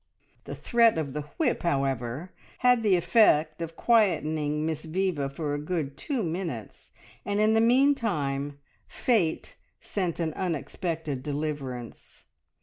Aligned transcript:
The 0.45 0.55
threat 0.55 0.97
of 0.97 1.13
the 1.13 1.21
whip, 1.37 1.61
however, 1.61 2.31
had 2.61 2.81
the 2.81 2.95
effect 2.95 3.61
of 3.61 3.75
quietening 3.75 4.65
Miss 4.65 4.83
Viva 4.83 5.29
for 5.29 5.53
a 5.53 5.59
good 5.59 5.95
two 5.95 6.23
minutes, 6.23 6.91
and 7.23 7.39
in 7.39 7.53
the 7.53 7.61
meantime 7.61 8.57
Fate 8.87 9.57
sent 9.79 10.19
an 10.19 10.33
unexpected 10.33 11.21
deliverance. 11.21 12.23